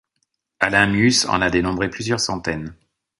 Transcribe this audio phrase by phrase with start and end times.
[0.59, 2.73] Alain Mius en a dénombré plusieurs centaines.